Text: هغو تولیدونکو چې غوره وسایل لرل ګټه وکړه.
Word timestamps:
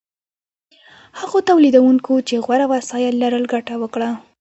هغو 1.19 1.39
تولیدونکو 1.49 2.13
چې 2.27 2.35
غوره 2.45 2.65
وسایل 2.73 3.13
لرل 3.23 3.45
ګټه 3.53 3.75
وکړه. 3.81 4.09